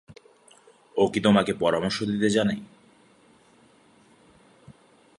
[0.95, 2.55] ও কি তোকে পরামর্শ দিতে জানে?